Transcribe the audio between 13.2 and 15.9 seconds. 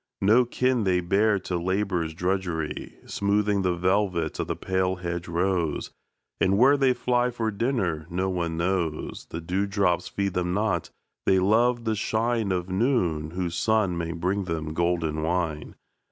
whose sun may bring them golden wine.